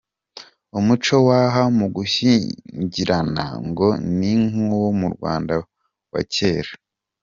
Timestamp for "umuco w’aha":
0.79-1.63